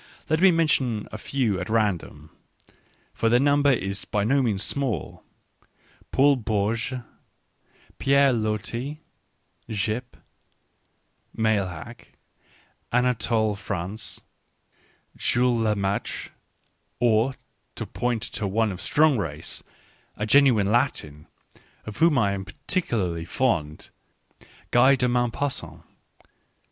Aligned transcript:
Let 0.31 0.41
me 0.41 0.49
mention 0.49 1.07
a 1.11 1.19
few 1.19 1.59
at 1.59 1.69
random— 1.69 2.31
for 3.13 3.29
their 3.29 3.39
number 3.39 3.71
is 3.71 4.03
by 4.03 4.23
no 4.23 4.41
means 4.41 4.63
small— 4.63 5.23
Paul 6.11 6.37
Bourget, 6.37 7.03
Pierre 7.99 8.33
Loti,V 8.33 9.03
Gyp, 9.75 10.19
Meilhac, 11.37 12.13
Anatole 12.91 13.55
France, 13.55 14.19
Jules 15.17 15.61
Lemaitre; 15.61 16.31
or, 16.99 17.35
to 17.75 17.85
point 17.85 18.23
to 18.23 18.47
one 18.47 18.71
of 18.71 18.81
strong 18.81 19.19
race, 19.19 19.61
a 20.15 20.25
genuine 20.25 20.71
Latin, 20.71 21.27
of 21.85 21.97
whom 21.97 22.17
I 22.17 22.31
am 22.31 22.43
particularly 22.43 23.25
fond, 23.25 23.91
Guy 24.71 24.95
de 24.95 25.07
Maupassant. 25.07 25.83